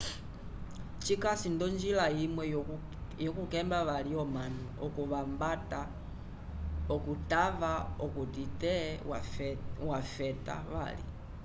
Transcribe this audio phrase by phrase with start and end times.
[1.03, 2.43] cikasi nd'onjila imwe
[3.25, 5.81] yokukemba vali omanu okuvambata
[6.95, 7.73] okutava
[8.05, 8.75] okuti te
[9.91, 11.03] vafeta vali